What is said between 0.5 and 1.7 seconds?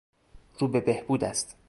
رو به بهبود است.